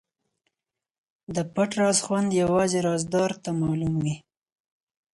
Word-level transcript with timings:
د 1.35 1.37
پټ 1.53 1.71
راز 1.81 1.97
خوند 2.05 2.29
یوازې 2.41 2.79
رازدار 2.87 3.31
ته 3.43 3.49
معلوم 3.61 3.95
وي. 4.03 4.15